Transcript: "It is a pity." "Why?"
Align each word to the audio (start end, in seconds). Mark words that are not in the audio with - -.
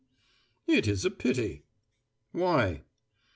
"It 0.65 0.87
is 0.87 1.05
a 1.05 1.11
pity." 1.11 1.61
"Why?" 2.31 2.81